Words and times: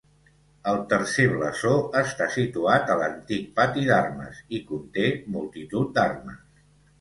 El 0.69 0.77
tercer 0.93 1.25
blasó 1.33 1.73
està 2.01 2.27
situat 2.35 2.89
a 2.93 2.95
l'antic 3.01 3.45
pati 3.61 3.85
d'armes, 3.91 4.41
i 4.59 4.63
conté 4.73 5.05
multitud 5.37 5.95
d'armes. 6.01 6.43